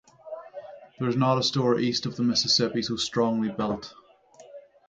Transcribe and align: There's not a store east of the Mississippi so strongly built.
There's 0.97 1.15
not 1.15 1.37
a 1.37 1.43
store 1.43 1.77
east 1.77 2.07
of 2.07 2.15
the 2.15 2.23
Mississippi 2.23 2.81
so 2.81 2.95
strongly 2.95 3.49
built. 3.51 3.93